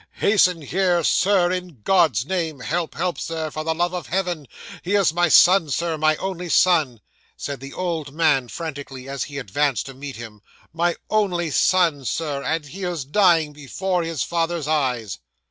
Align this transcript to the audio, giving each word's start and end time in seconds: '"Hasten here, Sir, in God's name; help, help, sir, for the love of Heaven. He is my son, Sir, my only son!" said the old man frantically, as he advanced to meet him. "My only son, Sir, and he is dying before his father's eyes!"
'"Hasten 0.13 0.63
here, 0.63 1.03
Sir, 1.03 1.51
in 1.51 1.81
God's 1.83 2.25
name; 2.25 2.61
help, 2.61 2.95
help, 2.95 3.19
sir, 3.19 3.51
for 3.51 3.63
the 3.63 3.75
love 3.75 3.93
of 3.93 4.07
Heaven. 4.07 4.47
He 4.81 4.95
is 4.95 5.13
my 5.13 5.29
son, 5.29 5.69
Sir, 5.69 5.95
my 5.95 6.15
only 6.15 6.49
son!" 6.49 7.01
said 7.37 7.59
the 7.59 7.71
old 7.73 8.11
man 8.11 8.47
frantically, 8.47 9.07
as 9.07 9.25
he 9.25 9.37
advanced 9.37 9.85
to 9.85 9.93
meet 9.93 10.15
him. 10.15 10.41
"My 10.73 10.95
only 11.11 11.51
son, 11.51 12.03
Sir, 12.05 12.41
and 12.41 12.65
he 12.65 12.81
is 12.83 13.05
dying 13.05 13.53
before 13.53 14.01
his 14.01 14.23
father's 14.23 14.67
eyes!" 14.67 15.19